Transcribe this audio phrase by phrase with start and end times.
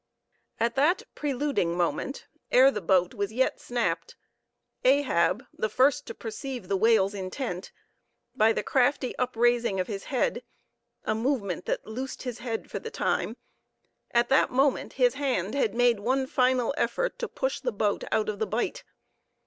[0.59, 4.15] At that preluding moment, ere the boat was yet snapped,
[4.83, 7.71] Ahab, the first to perceive the whale's intent,
[8.35, 10.41] by the crafty upraising of his head,
[11.03, 13.37] a movement that loosed his head for the time;
[14.09, 18.27] at that moment his hand had made one final effort to push the boat out
[18.27, 18.83] of the bite.